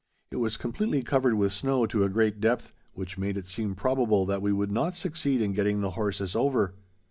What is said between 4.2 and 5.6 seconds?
that we would not succeed in